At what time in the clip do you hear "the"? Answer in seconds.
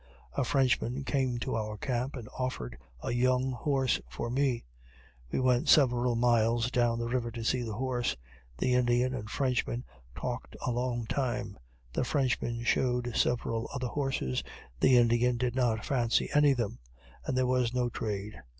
6.97-7.05, 7.61-7.75, 8.57-8.73, 11.93-12.03, 14.79-14.97